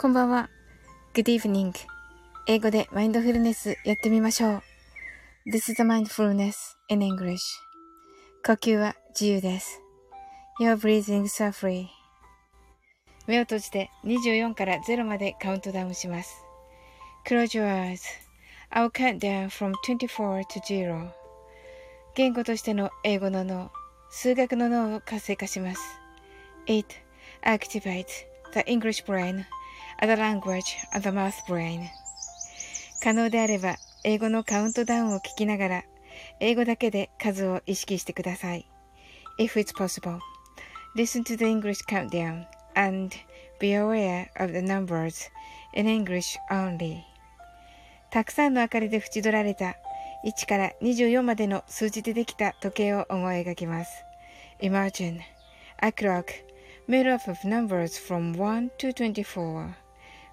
[0.00, 0.48] こんばんは。
[1.12, 1.72] Good evening.
[2.46, 4.62] 英語でマインドフルネスやってみましょう。
[5.52, 6.54] This is a mindfulness
[6.86, 7.38] in English.
[8.46, 9.82] 呼吸は自由です。
[10.60, 11.88] Your breathing so free.
[13.26, 16.44] 目を閉じて24から0までカウントダウンします。
[17.26, 18.02] Close your eyes.
[18.70, 21.08] I'll count down from 24 to 0.
[22.14, 23.72] 言語としての英語の脳、
[24.10, 25.80] 数学の脳を活性化します。
[26.68, 26.86] It
[27.42, 28.06] activates
[28.54, 29.44] the English brain,
[30.00, 31.88] other language, and the math brain.
[33.02, 35.84] 可能であれば、英語のカウントダウンを聞きながら、
[36.40, 38.66] 英語だけで数を意識してください。
[39.38, 40.18] If it's possible,
[40.96, 43.14] listen to the English countdown and
[43.60, 45.30] be aware of the numbers
[45.74, 47.02] in English only.
[48.10, 49.76] たくさんの明かりで縁取られた
[50.24, 54.04] 1から24までの数字でできた時計を思い描きます。
[54.60, 55.20] Imagine
[55.80, 56.24] a clock
[56.88, 59.87] made up of numbers from 1 to 24,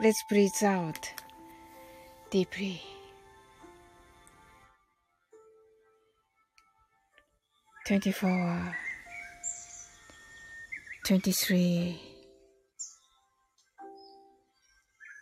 [0.00, 1.12] eyes.Let's breathe out
[2.30, 2.82] deeply.
[7.86, 8.76] 24
[11.04, 12.00] 23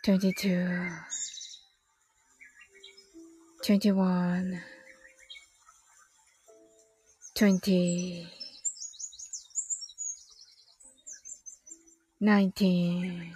[0.05, 0.89] 22
[3.63, 4.61] 21
[7.35, 8.27] 20
[12.21, 13.35] 19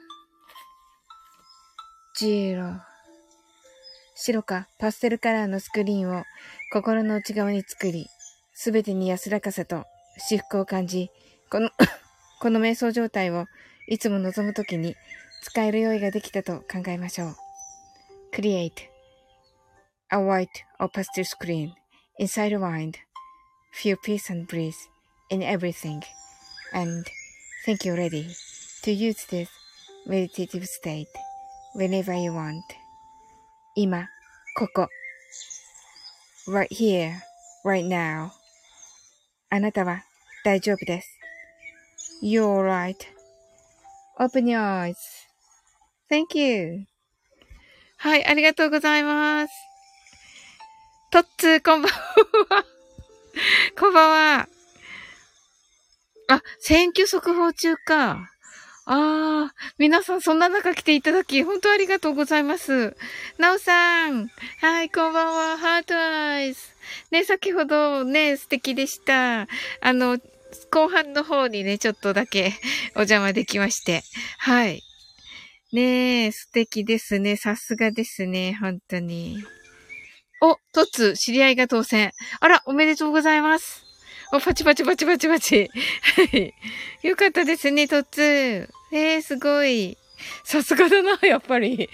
[2.21, 2.81] 白
[4.13, 6.23] 白かパステルカラーのスクリーンを
[6.71, 8.05] 心の内側に作り、
[8.53, 9.85] すべてに安らかさと
[10.17, 11.09] 至福を感じ、
[11.49, 11.71] この
[12.39, 13.45] この瞑想状態を
[13.87, 14.95] いつも望むときに
[15.41, 17.35] 使える用意ができたと考えましょう。
[18.33, 18.71] Create
[20.11, 20.47] a white
[20.79, 21.71] or pastel screen
[22.19, 22.97] inside your mind.
[23.73, 24.75] Feel peace and breeze
[25.31, 26.01] in everything.
[26.71, 27.03] And
[27.65, 28.27] think you're ready
[28.83, 29.49] to use this
[30.05, 31.07] meditative state
[31.75, 32.61] whenever you want.
[33.75, 34.07] 今、
[34.57, 34.87] ここ。
[36.47, 37.13] right here,
[37.63, 38.31] right now.
[39.49, 40.03] あなたは
[40.43, 41.19] 大丈夫です。
[42.23, 42.63] You're
[44.19, 44.95] right.Open your eyes.
[46.09, 46.85] Thank you.
[47.97, 49.53] はい、ありがとうございます。
[51.11, 52.65] とっつー、こんばんは。
[53.77, 54.47] こんばんは。
[56.29, 58.30] あ、選挙速報中か。
[58.85, 62.95] ああ、皆さんそんな中来ていただき、本当ありがとうございます。
[63.37, 64.27] なおさん。
[64.59, 65.57] はい、こんばんは。
[65.57, 66.59] ハートアイズ。
[67.11, 69.41] ね、先ほどね、素敵でした。
[69.81, 70.17] あの、
[70.71, 72.53] 後半の方にね、ちょっとだけ
[72.95, 74.01] お邪魔できまして。
[74.39, 74.81] はい。
[75.71, 77.37] ねえ、素敵ですね。
[77.37, 78.57] さすがですね。
[78.59, 79.43] 本当に。
[80.41, 82.11] お、トツ、知り合いが当選。
[82.39, 83.90] あら、おめでとうございます。
[84.33, 85.69] お、パチパチパチパチパチ。
[86.15, 86.53] はい。
[87.03, 88.69] よかったですね、トツ。
[88.93, 89.97] えー、すごい。
[90.43, 91.89] さすがだな、やっぱり。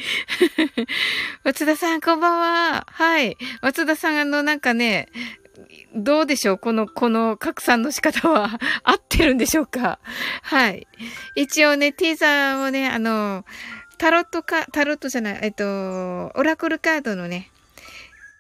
[1.43, 2.85] 松田さん、こんばんは。
[2.89, 3.37] はい。
[3.61, 5.07] 松田さん、あの、なんかね、
[5.95, 9.99] どうでしょうこの、この拡散の仕方は合ってるんでしょうか
[10.43, 10.87] はい。
[11.35, 13.45] 一応ね、ティーザーをね、あの、
[13.97, 17.49] タロットか、タロットじゃない、えっと、オラクルカードのね、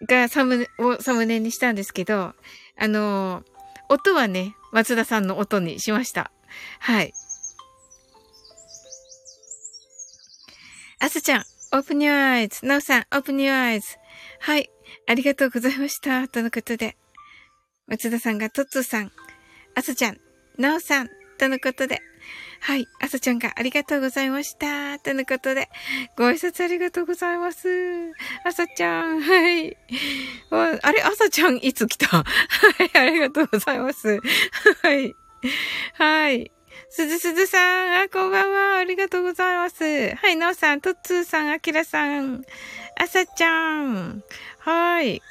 [0.07, 2.35] がサムネ、をサムネにしたんですけど、
[2.77, 3.43] あの、
[3.89, 6.31] 音はね、松田さんの音にしました。
[6.79, 7.13] はい。
[10.99, 11.43] あさちゃん、
[11.73, 12.65] Open your eyes。
[12.65, 13.97] なおさん、 Open your eyes。
[14.39, 14.69] はい。
[15.07, 16.27] ありがとうございました。
[16.27, 16.97] とのことで。
[17.87, 19.11] 松田さんが、トッツーさん、
[19.75, 20.19] あさちゃん、
[20.57, 22.01] なおさん、とのことで。
[22.59, 22.87] はい。
[22.99, 24.99] あさちゃんがありがとうございました。
[24.99, 25.69] とのことで、
[26.17, 27.67] ご挨拶ありがとうございます。
[28.43, 29.77] あさちゃん、はい。
[30.51, 32.07] あれ、あさちゃんいつ来た？
[32.23, 32.23] は
[32.83, 34.19] い、ありがとうございます。
[34.81, 35.15] はい。
[35.93, 36.51] はい。
[36.89, 38.77] すずすずさん、あ、こんばんは。
[38.77, 39.83] ありがとうございます。
[40.15, 42.43] はい、なおさん、とっつーさん、あきらさん、
[42.99, 44.23] あさちゃん。
[44.59, 45.21] はい。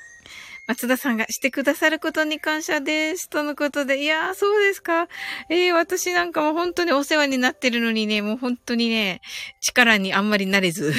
[0.67, 3.31] 松田さんがしてくださることに感謝です。
[3.31, 4.03] とのことで。
[4.03, 5.07] いやー、そうですか。
[5.49, 9.21] えー、私なんかも本当にお世話になってるのにね、もう本当にね、
[9.61, 10.93] 力にあんまりなれず。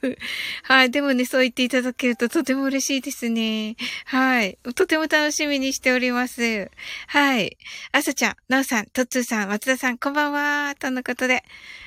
[0.64, 0.90] はい。
[0.90, 3.76] でもね、そう言っていただけるととても嬉しいですね。
[4.04, 4.58] はい。
[4.74, 6.70] とても楽しみにしております。
[7.06, 7.56] はい。
[7.92, 10.74] あさちゃん、なおさん、とっつーさん、松田さん、こんばんは。
[10.78, 11.44] とのことで。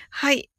[0.10, 0.51] はい。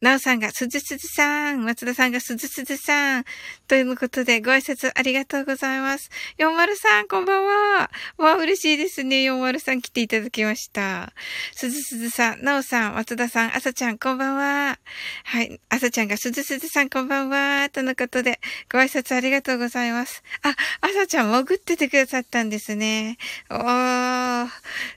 [0.00, 3.24] なおさんがすずすずさん、松田さんがすずすずさん、
[3.68, 6.10] ということでご挨拶ありがとうございます。
[6.38, 7.90] 40さん、こんばんは。
[8.16, 9.30] わ、嬉しいですね。
[9.30, 11.12] 40さん来ていただきました。
[11.52, 14.78] すずすずさん、なおさん、松田さん、あさちゃん、こんばんは。
[15.24, 17.68] はい、あさちゃんがすずすずさん、こんばんは。
[17.70, 18.40] とのことで、
[18.72, 20.22] ご挨拶ありがとうございます。
[20.42, 23.18] あ、あさちゃん潜っててくださったんですね。
[23.50, 24.48] おー、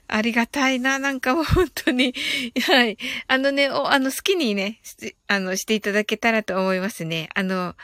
[0.08, 0.98] ありがたいな。
[0.98, 2.14] なんかもう本当に。
[2.62, 2.96] はい。
[3.26, 4.80] あのね、お、あの、好きにね、ね、
[5.26, 7.28] あの、していただけたらと思いますね。
[7.34, 7.74] あの、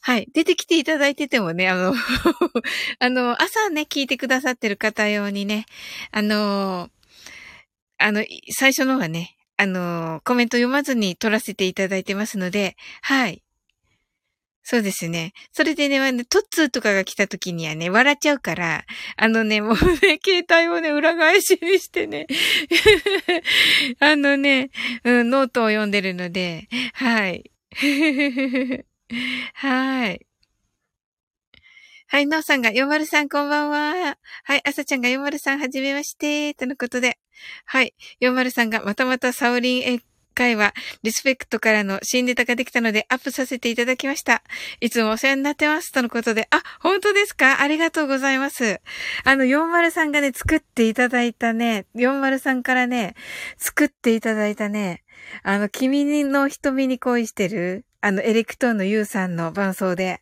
[0.00, 0.28] はい。
[0.34, 1.94] 出てきていただいててもね、あの
[3.00, 5.64] あの、朝ね、聞いてくださってる方用にね、
[6.12, 6.90] あの、
[7.98, 13.42] あの、最初のはね、あの、コメント読まずに撮らせていただいてますので、はい。
[14.66, 15.34] そうですね。
[15.52, 18.84] それでね、トッツーとかが来た時にはね、笑っちゃうから、
[19.18, 22.26] あのね、もうね、 携帯をね、裏返しにしてね、
[24.00, 24.70] あのね、
[25.04, 27.50] うん、ノートを読んでるので、はい。
[29.52, 30.26] はい。
[32.06, 34.16] はい、のうさんが、よまるさんこんばんは。
[34.44, 37.18] はい、あさちゃんがよまるさんはじめまして、とのことで。
[37.66, 40.02] はい、よまるさんがまたまたサオリン
[40.34, 44.42] 回は、リスペクトからの新ネタができたのでアップさせていただきました。
[44.80, 45.92] いつもお世話になってます。
[45.92, 46.48] とのことで。
[46.50, 47.60] あ、本当ですか？
[47.60, 48.80] ありがとうございます。
[49.24, 53.14] あの、403がね、作っていただいたね、403からね、
[53.56, 55.02] 作っていただいたね、
[55.42, 60.20] あの、君の瞳に恋してる、あの、エレクトーンのユウさんの伴奏で、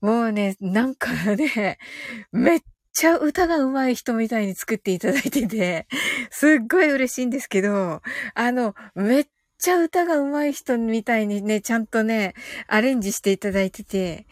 [0.00, 1.78] もうね、なんかね、
[2.32, 2.60] めっ
[2.92, 5.86] ちゃ歌が上手い人みたいに作っていただいてて、
[6.30, 8.02] すっごい嬉しいんですけど、
[8.34, 9.26] あの、めっ
[9.58, 12.34] ちゃ歌が上手い人みたいにね、ちゃんとね、
[12.66, 14.26] アレンジしていただいてて、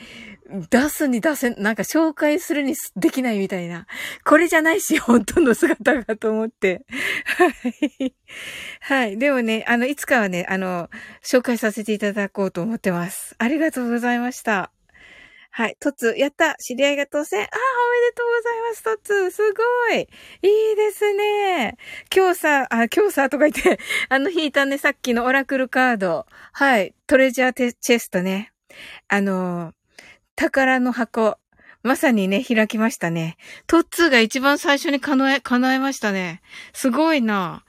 [0.71, 3.87] 出すに出せ、なんか紹介するにできないみたいな。
[4.25, 6.85] これじゃないし、本当の姿がと思って。
[7.25, 7.47] は
[8.01, 8.15] い。
[8.81, 9.19] はい。
[9.19, 10.91] でもね、あの、いつかはね、あの、
[11.25, 13.37] 紹介させていただこうと思ってます。
[13.39, 14.73] ありがとうございました。
[15.53, 15.77] はい。
[15.81, 20.09] トツ、やった知り合いが当選ああ、おめでとうございます、トツすごい
[20.43, 21.77] いいですね
[22.15, 26.27] 今日さ、あ、今日さ、とか言って、 あの引いたね、さっきのオラクルカード。
[26.53, 26.95] はい。
[27.09, 28.53] トレジャーチェストね。
[29.09, 29.73] あの、
[30.37, 31.37] 宝の箱。
[31.83, 33.37] まさにね、開きましたね。
[33.67, 36.43] トッツが一番最初に叶え、叶えましたね。
[36.75, 37.65] すごいな。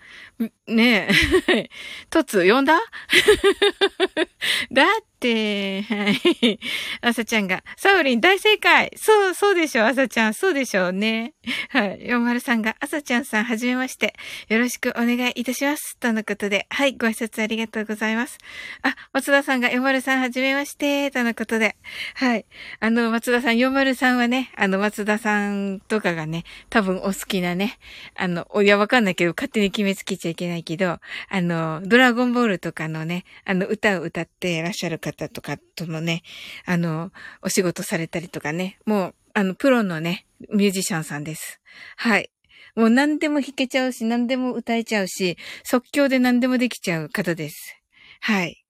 [0.67, 1.07] ね
[1.47, 1.69] え。
[2.11, 2.79] トツ、呼んだ？
[4.71, 4.87] だっ、
[5.21, 6.59] てはい。
[7.01, 10.33] あさちゃんが、サウリン大正解そう、そうでしょ、あさちゃん。
[10.33, 11.33] そうでしょうね。
[11.69, 12.07] はい。
[12.07, 14.15] ヨマルさんが、あさちゃんさん、はじめまして。
[14.49, 15.97] よろしくお願いいたします。
[15.97, 16.93] とのことで、はい。
[16.93, 18.39] ご挨拶ありがとうございます。
[18.81, 21.11] あ、松田さんが、ヨマルさん、はじめまして。
[21.11, 21.75] とのことで、
[22.15, 22.45] はい。
[22.79, 27.77] あの、松田さん、ヨマルさんはね、あの、松田さんとかがね、多分お好きなね、
[28.15, 30.99] あの、いや、わかんないけど、勝手に決めつけちゃいけないけど、
[31.29, 36.23] あの、ドラゴンボールとかのね、あの、歌を歌ってらっしゃる方方とかとのね、
[36.65, 41.59] あの、お仕事されたりとかね、もう、あの、プロのね、ミュージシャンさんです。
[41.97, 42.31] はい。
[42.75, 47.81] もう何でも弾けちゃうし、何でも歌えちゃうし、即興で何でもできちゃう方です。
[48.21, 48.63] はい。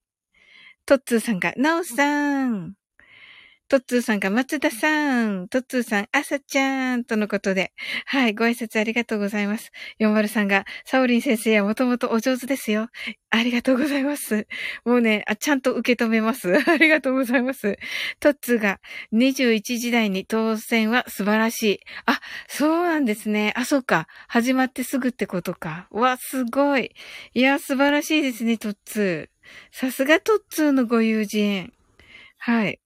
[0.86, 2.81] トッツーさんが、ナオさん。
[3.72, 7.72] トッツーさんが松田さん、トッツーさん、あさちゃんとのことで、
[8.06, 9.72] はい、ご挨拶ありがとうございます。
[10.01, 12.90] 40さんが、サオリン先生はもともとお上手ですよ。
[13.30, 14.46] ありがとうございます。
[14.84, 16.51] もうね、あちゃんと受け止めます。
[16.70, 17.78] ありがとうございます。
[18.20, 18.82] トッツーが、
[19.13, 21.80] 21時台に当選は素晴らしい。
[22.06, 23.54] あ、そうなんですね。
[23.56, 24.08] あ、そうか。
[24.28, 25.88] 始まってすぐってことか。
[25.92, 26.92] わ、すごい。
[27.34, 29.48] いや、素晴らしいですね、トッツー。
[29.72, 31.72] さすがトッツーのご友人。
[32.38, 32.82] はい。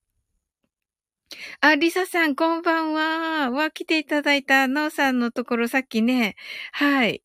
[1.62, 3.52] あ、リサさん、こんばんは。
[3.52, 6.36] は、来ていただいた、なおさんのところ、さっきね、
[6.72, 7.24] はい。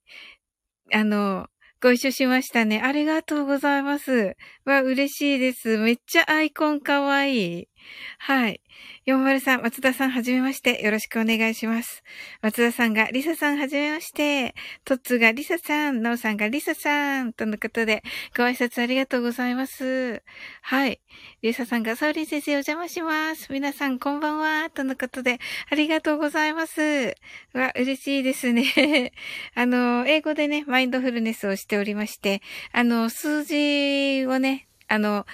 [0.94, 1.48] あの、
[1.82, 2.82] ご一緒しましたね。
[2.82, 4.36] ありがとうございます。
[4.66, 5.78] わ、嬉しいです。
[5.78, 7.69] めっちゃアイコンかわいい。
[8.18, 8.60] はい。
[9.06, 10.82] 403、松田さん、はじめまして。
[10.82, 12.02] よろしくお願いします。
[12.42, 14.54] 松田さんが、リサさん、はじめまして。
[14.84, 18.02] トッツが、リサさん、ノーさんが、リサさん、とのことで、
[18.36, 20.22] ご挨拶ありがとうございます。
[20.62, 21.00] はい。
[21.42, 23.52] リサさんが、サウリー先生、お邪魔します。
[23.52, 25.38] 皆さん、こんばんは、とのことで、
[25.70, 27.14] ありがとうございます。
[27.54, 29.12] わ、嬉しいですね。
[29.54, 35.26] あの、英語でね、マインドフルネスをしておりまして、あの、数字をね、あの、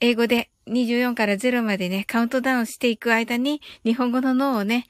[0.00, 4.86] 英語で24から0までね、カウントダウンしていく間に、日本語の脳をね、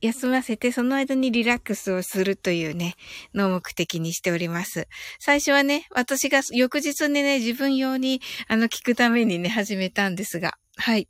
[0.00, 2.94] 休ませて、その間にリラックスをするというね、
[3.34, 4.88] の目的にしております。
[5.18, 11.08] 最初はね、私が翌日にね、自分用に、あの、聞くためにね、始めたんですが、はい。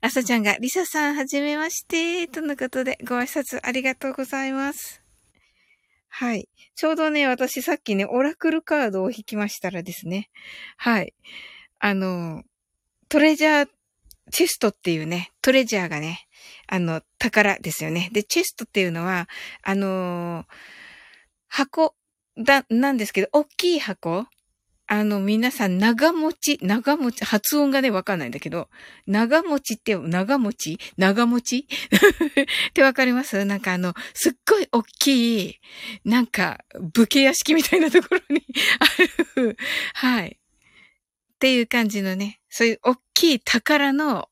[0.00, 5.02] 朝ちゃんが、リサさん、はじめまして、とのことで、ご挨拶ありがとうございます。
[6.08, 6.48] はい。
[6.74, 10.30] ちょうどね、私さっきね、オラクルカードを引きましたらですね。
[10.76, 11.14] はい。
[11.80, 12.42] あの、
[13.08, 13.68] トレジャー
[14.30, 16.26] チェストっていうね、トレジャーがね、
[16.66, 18.10] あの、宝ですよね。
[18.12, 19.28] で、チェストっていうのは、
[19.62, 20.46] あのー、
[21.48, 21.94] 箱
[22.36, 24.26] だ、なんですけど、大きい箱。
[24.90, 28.70] あの、皆さん、長持ち、長持ち、発音がね、わかんないんだけど、
[29.06, 30.78] 長持ちって、長持ち？
[30.96, 31.66] 長持ち？
[32.70, 33.44] ってわかります？
[33.44, 35.60] なんかあの、すっごい大きい、
[36.04, 38.42] なんか、武家屋敷みたいなところに
[39.36, 39.58] ある、
[39.92, 40.38] はい。
[41.38, 44.28] っていう感じのね、そういう大きい宝の、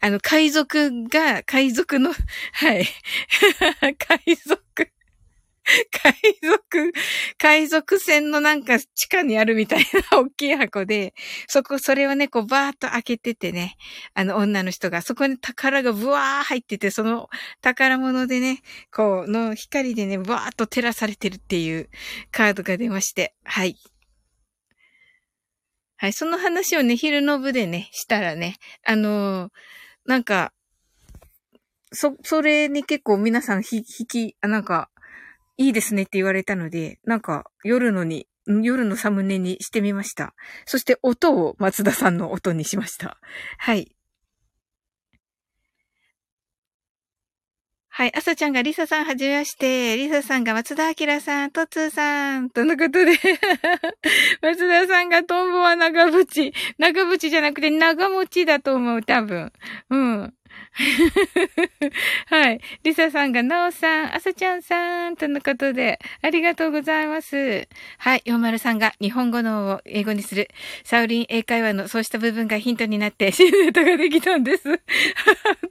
[0.00, 2.14] あの、海賊が、海賊の、
[2.54, 2.86] はい。
[3.98, 4.88] 海賊。
[5.90, 6.92] 海賊、
[7.38, 9.80] 海賊船のなんか地下にあるみたい
[10.12, 11.12] な 大きい箱で、
[11.48, 13.76] そこ、それをね、こうバーッと開けててね、
[14.14, 17.28] あの女の人が、そこに宝がブワー入ってて、その
[17.62, 21.90] 宝物でね、こう、の光でね、ブワーッと照らされてるっていう
[22.30, 23.76] カードが出まして、はい。
[25.98, 29.50] はい、その話をね、昼の部でね、したらね、あのー、
[30.06, 30.52] なんか、
[31.92, 34.90] そ、それに結構皆さんひ、引き、あ、なんか、
[35.56, 40.34] いいですねって言われたので、なんか、夜のに、夜のサムネにしてみました。
[40.66, 43.18] そして音を松田さんの音にしました。
[43.58, 43.92] はい。
[47.98, 48.12] はい。
[48.16, 53.10] 朝ちゃんがリサさんはじめまして、リサさんが松田明さん、トツーさん、とのことで
[54.40, 56.52] 松田さんがトンボは長渕。
[56.78, 59.52] 長渕じゃなくて長持ちだと思う、多分。
[59.90, 60.34] うん。
[62.26, 62.60] はい。
[62.84, 67.66] リサさんが、ナオさん、アサちゃんさん、とのことで、ありがとうございます。
[67.98, 68.22] はい。
[68.24, 70.48] 40さんが、日本語のを英語にする、
[70.84, 74.68] サウリン英会話のそうした部分がヒントになって、新ネタができたんです。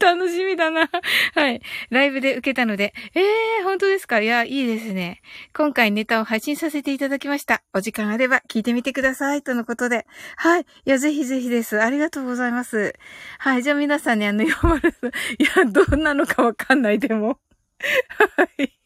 [0.02, 0.90] 楽しみだな。
[1.36, 1.62] はい。
[1.90, 4.20] ライブで受けたので、えー、本当ですか？
[4.20, 5.22] いや、いいですね。
[5.54, 7.62] 今回ネタを配信させていただきました。
[7.74, 9.42] お時間あれば聞いてみてください。
[9.42, 10.06] とのことで。
[10.36, 10.62] はい。
[10.62, 11.82] いや、ぜひぜひです。
[11.82, 12.94] ありがとうございます。
[13.40, 13.64] はい。
[13.64, 14.44] じゃあ皆さんね、あの、
[15.40, 17.40] いや、どんなのかわかんない、でも。
[18.38, 18.78] はい。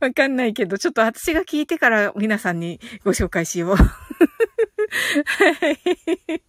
[0.00, 3.76] わかんないけど、ちょっと私が聞いてから皆さんにご紹介しよう。
[3.76, 3.84] は
[5.70, 6.42] い。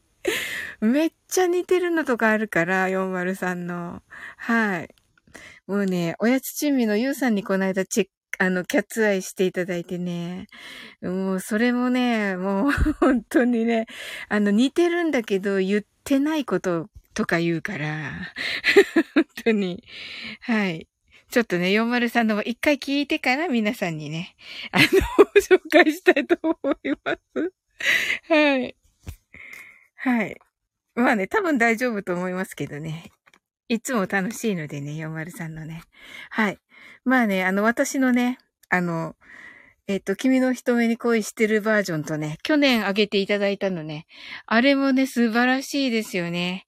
[0.82, 4.02] めっちゃ似てるのとかあるから、403の。
[4.38, 4.90] はい。
[5.68, 10.48] もうね、おやつ珍味のゆうさんにこの間チェック、あの、キャッツアイしていただいてね。
[11.02, 13.86] もう、それもね、もう、本当にね、
[14.30, 18.12] あの、似てるんだけど、言ってないこととか言うから、
[19.16, 19.84] 本当に。
[20.42, 20.88] はい。
[21.32, 24.36] ちょっとね、403の一回聞いてから皆さんにね、
[24.72, 24.86] あの、
[25.42, 27.54] 紹介したいと思います。
[28.32, 28.76] はい。
[29.96, 30.38] はい。
[30.94, 33.12] まあね、多分大丈夫と思いますけどね。
[33.68, 35.82] いつも楽しいのでね、403のね。
[36.30, 36.60] はい。
[37.04, 38.38] まあね、あの、私のね、
[38.70, 39.16] あの、
[39.88, 44.06] えっ、と、君の人目に恋してるバージョンとね、去年あげていただいたのね、
[44.46, 46.68] あれもね、素晴らしいですよね。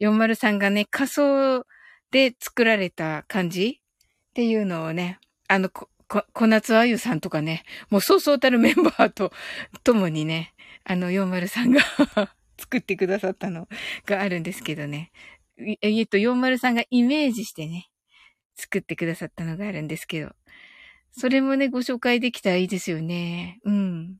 [0.00, 1.66] 403がね、仮想
[2.10, 9.32] で作られた感じっていうのをね、あの、こ、こ、小夏あゆさんとかね、もうそうそうたるメンバーと
[9.84, 10.54] 共にね、
[10.84, 11.80] あの403が
[12.58, 13.68] 作ってくださったの
[14.06, 15.12] があるんですけどね。
[15.82, 17.90] えっと、403がイメージしてね、
[18.56, 20.34] 作ってくださったのがあるんですけど。
[21.12, 23.60] それもね、ご紹介できたらいいですよね。
[23.64, 24.18] うん。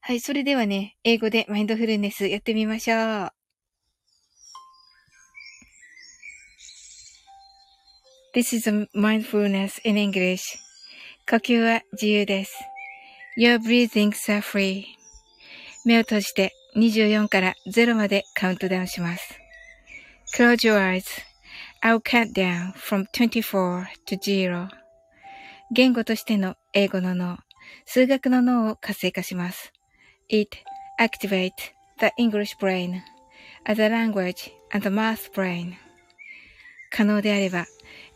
[0.00, 3.35] はい、それではね、英語でマインドフルネスやってみましょう。
[8.36, 10.58] This is mindfulness in English.
[11.26, 12.54] 呼吸は自由です。
[13.38, 14.84] Your breathings are free.
[15.86, 19.40] 目を閉じて24から0までカウントダウンします。
[20.36, 21.04] Close your eyes.
[21.82, 24.68] I'll count down from 24 to 0.
[25.72, 27.38] 言語としての英語の脳、
[27.86, 29.72] 数学の脳を活性化します。
[30.28, 30.58] It
[31.00, 31.52] activates
[32.00, 33.00] the English brain
[33.64, 35.72] as a language and the math brain.
[36.90, 37.64] 可能であれば、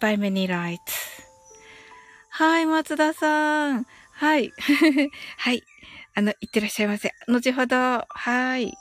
[0.00, 0.78] by many lights.
[2.30, 3.86] はい、松田さん。
[4.12, 4.52] はい。
[5.38, 5.62] はい。
[6.14, 7.12] あの、いってらっしゃいませ。
[7.28, 7.76] 後ほど。
[8.08, 8.72] はい。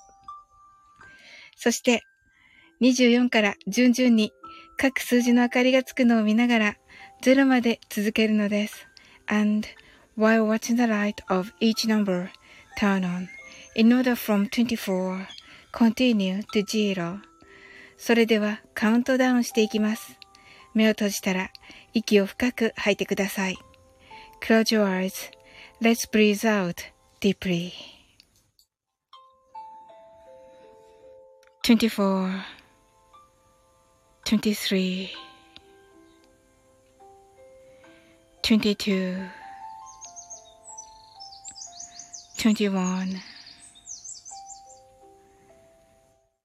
[1.56, 2.04] そして、
[2.82, 4.32] 24から順々に
[4.78, 6.76] 各数字の明かりがつくのを見ながら、
[7.22, 8.90] 0まで続けるのです。
[9.30, 9.68] and
[10.16, 12.32] while watching the light of each number
[12.78, 13.30] turn on,
[13.76, 15.28] in order from 24,
[15.72, 17.22] continue to zero.
[17.98, 20.19] それではカウントダウンしていきます。
[20.74, 21.50] 目を閉じたら
[21.94, 23.58] 息を深く吐いてください。
[24.42, 25.32] Close your eyes.
[25.82, 26.76] Let's breathe out
[27.22, 27.72] deeply.
[31.64, 32.44] 24
[34.26, 35.10] 23
[38.42, 39.30] 22
[42.38, 43.22] 21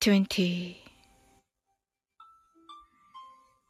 [0.00, 0.83] 20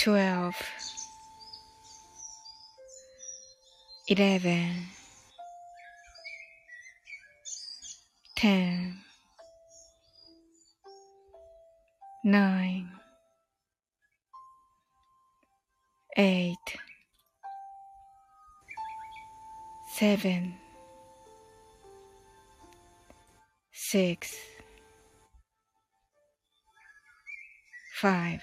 [0.00, 0.54] 12
[4.08, 4.86] 11
[8.36, 8.98] 10
[12.24, 12.90] 9
[16.16, 16.56] 8
[20.02, 20.54] seven,
[23.72, 24.34] six,
[27.94, 28.42] five,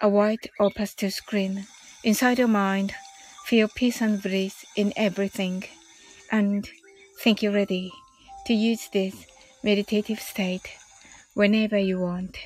[0.00, 1.66] a white or pastel screen
[2.04, 2.94] inside your mind.
[3.46, 5.64] Feel peace and bliss in everything.
[6.30, 6.68] And
[7.20, 7.92] think you're ready
[8.46, 9.26] to use this
[9.62, 10.68] meditative state
[11.34, 12.36] whenever you want.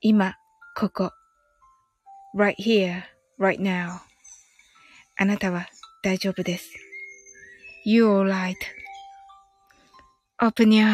[0.00, 0.36] 今、
[0.76, 1.12] ここ。
[2.36, 3.04] right here,
[3.38, 4.00] right now.
[5.16, 5.66] あなたは
[6.02, 6.70] 大丈夫です。
[7.86, 8.28] You're
[10.38, 10.86] alright.Open your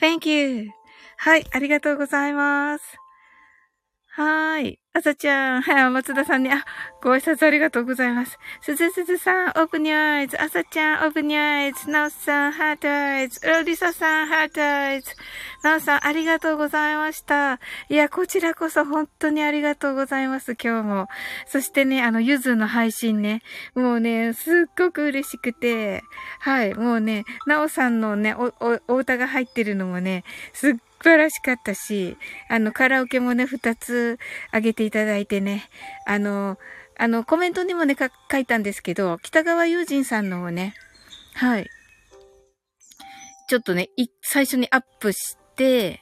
[0.00, 0.70] eyes.Thank you.
[1.18, 2.84] はい、ありがとうございます。
[4.15, 4.79] はーい。
[4.93, 6.63] あさちゃん、はい、松田さんに、あ、
[7.03, 8.39] ご挨拶ありがとうございます。
[8.61, 10.41] すずすずさん、 Open your eyes。
[10.41, 11.89] あさちゃん、 Open your eyes。
[11.89, 13.45] なおさん、 heart eyes。
[13.45, 15.11] ロリサさん、 heart eyes。
[15.63, 17.59] なおさん、ありがとうございました。
[17.89, 21.07] いや、こちらこそ本当にありがとうございます、今日も。
[21.45, 23.41] そしてね、あの、ゆずの配信ね、
[23.75, 26.05] もうね、すっごく嬉しくて、
[26.39, 30.23] はい、もうね、なおさんのね、お、お、お歌が入ってるのもね、
[30.53, 32.17] すっ素晴らしかったし、
[32.49, 34.19] あの、カラオケもね、二つ
[34.51, 35.69] あげていただいてね、
[36.05, 36.57] あの、
[36.97, 37.95] あの、コメントにもね、
[38.31, 40.73] 書いたんですけど、北川友人さんのをね、
[41.33, 41.69] はい。
[43.47, 46.01] ちょっとね、い、最初にアップして、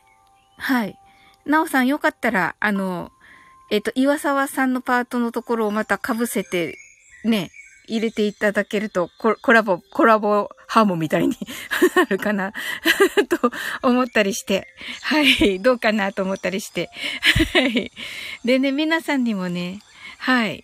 [0.58, 0.98] はい。
[1.46, 3.12] なおさんよかったら、あの、
[3.72, 6.78] えっ、と、岩沢さんのパートのところをまた被せて、
[7.26, 7.50] ね、
[7.88, 11.36] 入れていただけると、コラボ、コラボハーモンみたいに
[11.96, 12.54] なるかな？
[13.30, 14.68] と思ったりして、
[15.02, 16.90] はい、どうかなと思ったりして、
[17.54, 17.92] はい。
[18.44, 19.80] でね、皆さんにもね、
[20.18, 20.64] はい、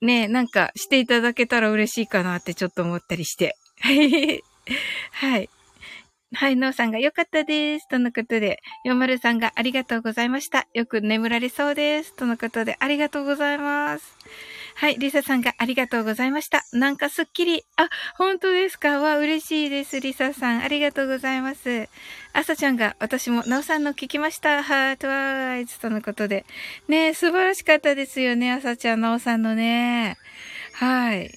[0.00, 4.42] ね、なんかしていただけたら嬉しいかなってちょっと思ったりして、はい。
[5.12, 5.50] はい。
[6.36, 7.88] はい、のうさんが良かったです。
[7.88, 10.66] とのことで、よまるさんがありがとうございました。
[10.74, 12.14] よく眠られそうです。
[12.14, 14.16] とのことで、ありがとうございます。
[14.76, 16.64] はい、リサさんがありがとうございました。
[16.72, 17.64] なんかすっきり。
[17.76, 18.98] あ、本当ですか？
[18.98, 20.00] わ、嬉しいです。
[20.00, 20.62] リサさん。
[20.62, 21.88] ありがとうございます。
[22.32, 24.62] あさちゃんが、私もなおさんの聞きました。
[24.62, 26.44] ハートワイズとのことで。
[26.88, 28.52] ね素晴らしかったですよね。
[28.52, 30.16] あさちゃん、なおさんのね。
[30.72, 31.30] はい。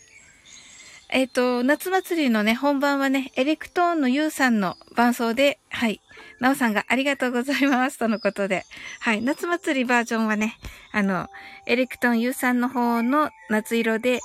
[1.09, 6.01] えっ、ー、と、夏祭りのね、本番はね、エレクトーンのユウさんの伴奏で、はい、
[6.39, 7.97] なおさんがありがとうございます。
[7.97, 8.63] とのことで。
[8.99, 9.21] はい。
[9.21, 10.57] 夏祭りバージョンはね、
[10.91, 11.27] あの、
[11.65, 14.19] エレクトン U さんの方の夏色で、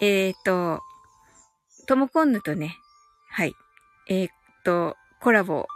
[0.00, 0.80] えっ、ー、と、
[1.86, 2.76] トモコンヌとね、
[3.30, 3.54] はい。
[4.08, 4.30] えっ、ー、
[4.64, 5.66] と、コラボ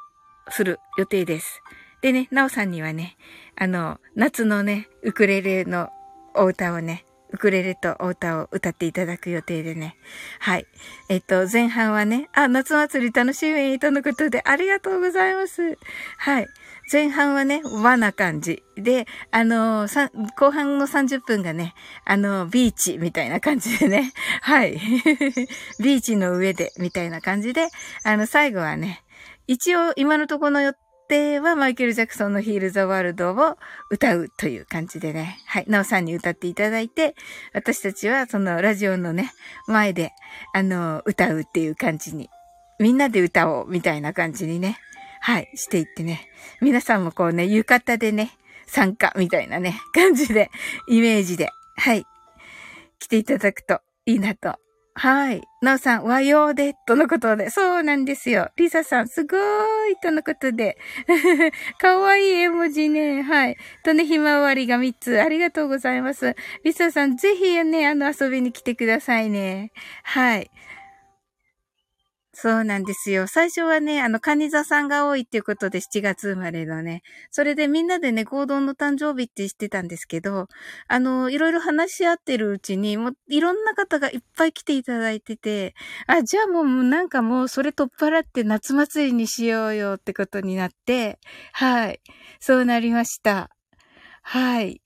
[0.50, 1.60] する予定です。
[2.02, 3.16] でね、なおさんにはね、
[3.56, 5.90] あの、夏のね、ウクレレの
[6.34, 9.96] お歌をね、ウクレレとお歌を歌っていただく予定でね。
[10.40, 10.66] はい。
[11.08, 15.78] えっと、前半はね、あ、夏祭り楽しみとのことでありがとうございます。
[16.18, 16.48] はい。
[16.92, 18.64] 前半はね、和な感じ。
[18.76, 19.86] で、あの
[20.36, 24.12] 後半の30分がね、あのビーチみたいな感じでね。
[24.42, 24.72] はい。
[25.78, 27.68] ビーチの上で、みたいな感じで、
[28.04, 29.04] あの、最後はね、
[29.46, 30.74] 一応今のところの
[31.10, 33.58] では、マイケル・ジャクソンのヒール・ザ・ワールドを
[33.90, 35.40] 歌うという感じでね。
[35.44, 35.64] はい。
[35.66, 37.16] なおさんに歌っていただいて、
[37.52, 39.32] 私たちはそのラジオのね、
[39.66, 40.12] 前で、
[40.54, 42.30] あの、歌うっていう感じに、
[42.78, 44.78] みんなで歌おうみたいな感じにね、
[45.20, 46.28] はい、していってね。
[46.60, 48.30] 皆さんもこうね、浴衣でね、
[48.68, 50.48] 参加みたいなね、感じで、
[50.86, 52.04] イメージで、はい、
[53.00, 54.54] 来ていただくといいなと
[55.02, 55.48] はい。
[55.62, 57.48] なおさん、和洋で、とのことで。
[57.48, 58.50] そうなんですよ。
[58.56, 59.40] リサさん、すごー
[59.92, 60.76] い、とのことで。
[61.80, 63.22] かわいい絵文字ね。
[63.22, 63.56] はい。
[63.82, 65.18] とね、ひまわりが3つ。
[65.22, 66.34] ありがとうございます。
[66.64, 69.72] リサさん、ぜひね、あの、遊びに来てくださいね。
[70.02, 70.50] はい。
[72.42, 73.26] そうなんですよ。
[73.26, 77.02] 最初はね、あの、カニ座さんが多いっていうことで7月生まれのね。
[77.30, 80.48] それでみんなでね、合同の誕生日ってしてたんですけど、
[80.88, 85.74] あの、いろいろ話し合ってるうちに、もういろんな方がいっぱい来ていただいてて、
[86.06, 91.18] あ、じゃあもうなんかもうそれ取っ払って夏祭りにしようよってことになって、
[91.52, 92.00] はい。
[92.40, 93.50] そうなりました。
[94.22, 94.80] はい。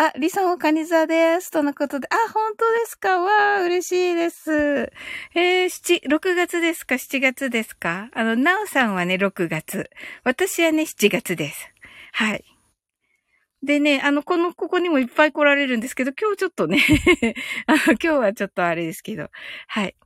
[0.00, 1.50] あ、リさんはカニ座です。
[1.50, 2.06] とのことで。
[2.12, 3.18] あ、本当ですか？
[3.18, 4.92] わあ、嬉しいです。
[5.34, 8.08] えー、七、6月ですか ?7 月ですか？
[8.14, 9.90] あの、なおさんはね、6月。
[10.22, 11.68] 私はね、7月です。
[12.12, 12.44] はい。
[13.64, 16.78] でね、あの、この、ここにもいっぱい来られるんですけど、今日ちょっとね
[17.66, 19.30] あの、今日はちょっとあれですけど。
[19.66, 19.96] はい。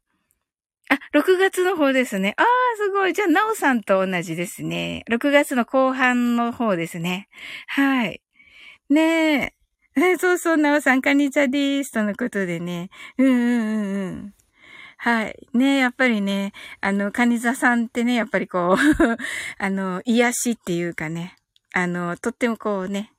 [0.89, 2.33] あ、6月の方ですね。
[2.39, 2.47] ああ、
[2.79, 3.13] すごい。
[3.13, 5.05] じゃあ、なおさんと同じですね。
[5.11, 7.29] 6月の後半の方ですね。
[7.67, 8.23] はい。
[8.89, 9.62] ねえ。
[10.19, 11.93] そうそう、なおさん、カニザでーす。
[11.93, 12.89] とのことでね。
[13.19, 14.35] うんうんうんうん。
[14.97, 15.49] はい。
[15.53, 18.77] ねやっぱりね、あの、カニザさんってね、やっぱりこう
[19.59, 21.37] あの、癒しっていうかね、
[21.75, 23.13] あの、とってもこうね、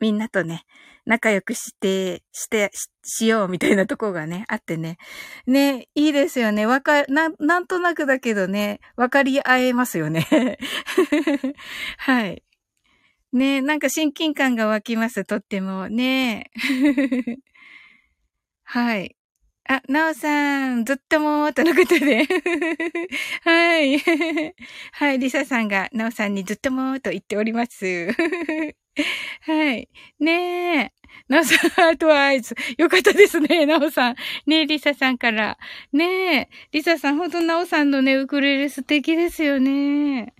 [0.00, 0.64] みんなとね、
[1.04, 2.70] 仲良くして、して、
[3.04, 4.98] しようみたいなとこがね、あってね。
[5.46, 6.66] ね、いいですよね。
[6.66, 10.26] わか、な、なんとなくだけどね、わかり合えますよね。
[11.98, 12.42] はい。
[13.32, 15.88] ねなんか親近感が湧きます、とっても。
[15.88, 16.50] ね
[18.64, 19.16] はい。
[19.70, 22.24] あ、なおさん、ずっともー、とのことで。
[23.44, 23.98] はい。
[24.92, 28.08] はい、リサさんが、なおさんにずっともー、と言っております。
[29.42, 29.88] はい。
[30.20, 30.92] ねえ。
[31.28, 32.54] なおさん、 heart eyes。
[32.78, 34.16] よかったですね、なおさん。
[34.46, 35.58] ねえ、リサさんから。
[35.92, 40.34] ねえ、リサさん、ほんとなおさんのね、ウクレレ素敵ですよね。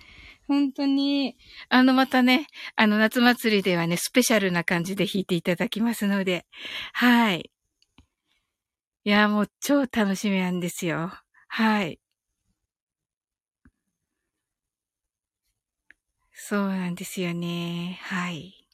[0.49, 1.37] 本当に、
[1.69, 6.47] あの、またね、あの、夏祭りではね、スペシャルな感じで弾いていただきますので、
[6.95, 7.51] はい。
[9.05, 11.13] いや、もう超楽しみなんですよ。
[11.49, 11.99] はい。
[16.33, 17.99] そうなんですよね。
[18.03, 18.65] はい。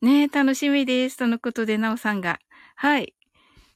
[0.00, 1.16] ねえ、楽しみです。
[1.16, 2.38] とのことで、なおさんが。
[2.76, 3.14] はい。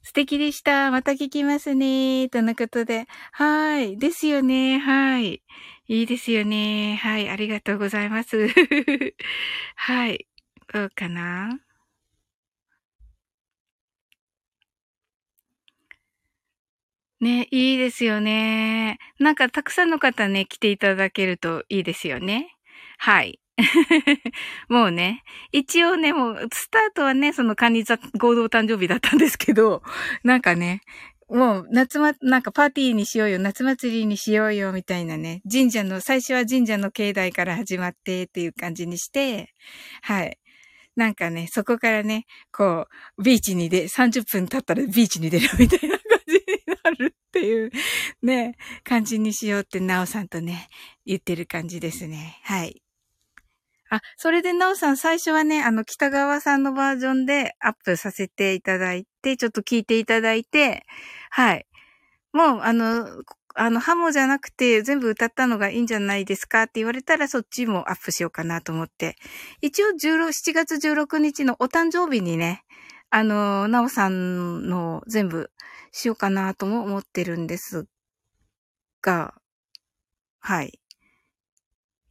[0.05, 0.91] 素敵でした。
[0.91, 2.29] また聞きますね。
[2.29, 3.07] とのことで。
[3.33, 3.97] はい。
[3.99, 4.79] ですよね。
[4.79, 5.43] はい。
[5.88, 6.97] いいですよね。
[7.01, 7.29] はい。
[7.29, 8.49] ありがとうございます。
[9.77, 10.27] はい。
[10.73, 11.62] どうかな？
[17.21, 18.99] ね、いいですよね。
[19.21, 22.57] なんかたくさんの方ね、来ていただけるといいですよね。
[22.99, 23.38] はい。
[24.69, 29.83] もうね、一応ね、もう、スタートはね、そのカニ座合同誕生日だったんですけど、
[30.25, 30.81] なんかね、
[31.29, 39.53] もう、夏ま、なんかパーティーにしようよ、夏祭りにしようよ、みたいなね、神社の、最初は神社の境内から始まってっていう感じにして、
[40.03, 40.38] はい。
[40.95, 42.87] なんかね、そこからね、こ
[43.19, 46.41] う、ビーチに出、30分経ったらビーチに出るみたいな感じに
[46.85, 47.71] なるっていう、
[48.23, 50.69] ね、感じにしようって、なおさんとね、
[51.07, 52.41] 言ってる感じですね。
[52.43, 52.82] はい。
[53.92, 60.87] あ、それでなおさん最初はね、あの、北川さんのバージョンでアップさせていただいて、ちょっと聞いていただいて、
[61.31, 61.66] はい。
[62.33, 63.07] もう、あの、
[63.55, 69.16] あの、ハモじゃなくて全部歌ったのがいいんじゃないですかって言われたらそっちもアップしようかなと思って。
[69.61, 72.64] 一応16、7月16日のお誕生日にね、
[73.11, 75.50] あの、なおさんの全部
[75.92, 77.87] しようかなとも思ってるんです
[79.02, 79.35] が、
[80.40, 80.82] はい。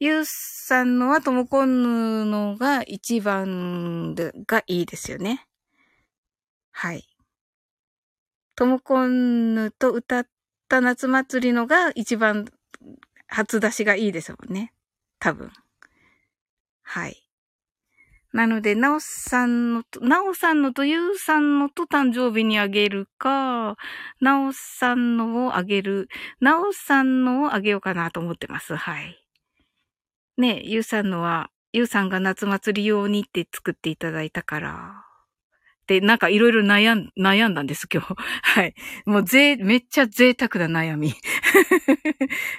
[0.04, 5.46] ゆうさんのはともこんぬのが一番がいいですよね。
[6.72, 7.08] はい。
[8.56, 10.28] ともこんぬと歌っ
[10.68, 12.46] た夏祭りのが一番
[13.28, 14.74] 初出しがいいですもんね。
[15.20, 15.52] 多分。
[16.82, 17.30] はい。
[18.34, 23.78] なので、なおさんのと、なおさんのとゆうさんのと誕生日にあげるか、
[24.20, 26.10] なおさんのをあげる、
[26.40, 28.76] なおさんのをあげようかなと思ってます。
[28.76, 29.21] はい。
[30.42, 35.06] ね、ゆうさんのは、ゆうさんが夏祭り用にって作っていただいたから。
[35.88, 38.16] で、なんかいろいろ悩ん、悩んだんです、今日。
[38.44, 38.74] はい。
[39.06, 41.10] もうぜ、めっちゃ贅沢な悩み。
[41.12, 41.14] っ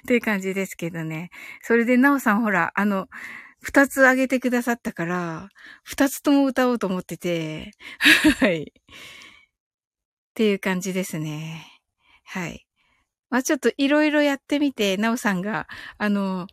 [0.07, 1.31] ていう感じですけどね。
[1.62, 3.09] それで、なおさんほら、あの、
[3.61, 5.49] 二つあげてくださったから、
[5.85, 7.73] 二つとも歌おうと思ってて、
[8.40, 8.73] はい。
[8.73, 11.66] っていう感じですね。
[12.25, 12.66] はい。
[13.31, 15.68] まあちょっといろいろやってみて、なおさんが、
[15.99, 16.47] あの、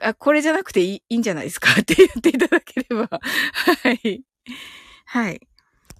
[0.00, 1.70] あ、これじゃなくていいいいんじゃないですか？
[1.80, 3.08] って言っていただければ。
[3.10, 4.22] はい。
[5.06, 5.40] はい。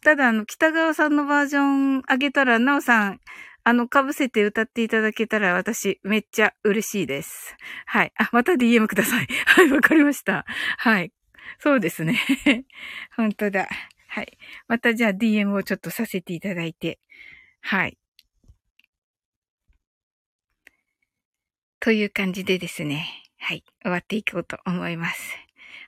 [0.02, 3.20] ただ、あの、北川さんのバージョンあげたら、なおさん、
[3.64, 7.56] あの、被せて歌っていただけたら私、めっちゃ嬉しいです。
[7.86, 8.12] はい。
[8.18, 9.26] あ、また DM ください。
[9.46, 10.44] はい、わかりました。
[10.78, 11.12] はい。
[11.60, 12.18] そうですね。
[13.16, 13.68] 本当だ。
[14.08, 14.38] はい。
[14.68, 16.98] またじゃあ DM をちょっとさせていただいて。
[17.62, 17.98] はい。
[21.80, 23.21] という感じでですね。
[23.42, 23.64] はい。
[23.82, 25.20] 終わっていこうと思います。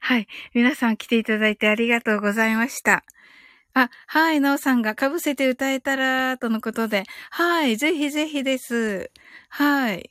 [0.01, 0.27] はい。
[0.55, 3.05] 皆さん来ていただいてありがとうございました。
[3.75, 7.05] あ、はい、なおさんが被せて歌えたら、とのことで。
[7.31, 9.11] はい、ぜひぜひです。
[9.49, 10.11] はい。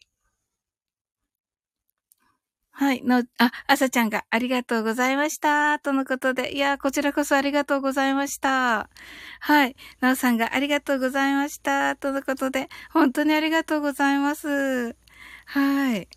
[2.76, 6.56] はい、の、あ、あさちゃんがありがとうございました、とのことで。
[6.56, 8.90] いや、こちらこそありがとうございました。
[9.42, 12.70] はい、なおさんがありがとうございました、とのことで。
[12.92, 14.96] 本当にありがとうございます。
[15.46, 16.08] はい。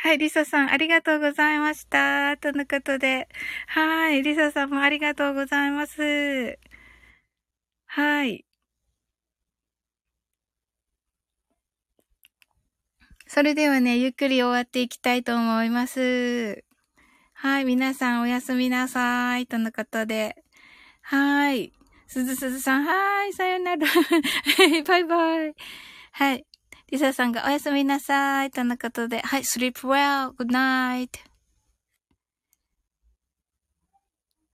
[0.00, 2.36] はい、リサさん、ありがとうございました。
[2.38, 3.28] とのことで。
[3.66, 6.58] はい、リサさんもありがとうございます。
[7.86, 8.44] はい。
[13.26, 16.64] それではね、ゆっくり終わっていきたいと思います。
[17.34, 19.46] はい、皆さんおやすみなさい。
[19.48, 20.36] とのことで。
[21.02, 21.72] はい。
[22.06, 23.86] すずすずさん、はい、さよなら。
[24.86, 25.54] バイバイ。
[26.12, 26.47] はい。
[26.90, 28.50] リサさんがおやすみなさい。
[28.50, 31.08] とのことで、はい、sleep well, good night.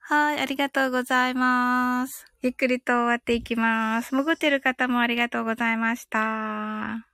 [0.00, 2.26] はい、ありがとうございます。
[2.42, 4.14] ゆっくりと終わっていきます。
[4.14, 7.13] 潜ってる方もありがとうございました。